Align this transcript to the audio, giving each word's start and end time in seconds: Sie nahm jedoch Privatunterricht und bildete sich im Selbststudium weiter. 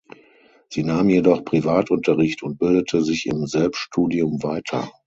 Sie 0.69 0.83
nahm 0.83 1.09
jedoch 1.11 1.45
Privatunterricht 1.45 2.41
und 2.41 2.57
bildete 2.57 3.03
sich 3.03 3.27
im 3.27 3.45
Selbststudium 3.45 4.41
weiter. 4.41 4.89